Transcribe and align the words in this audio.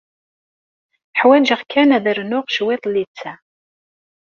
Ḥwaǧeɣ 1.19 1.61
kan 1.71 1.89
ad 1.97 2.05
rnuɣ 2.17 2.45
cwiṭ 2.53 2.83
n 2.87 2.91
litteɛ. 2.95 3.35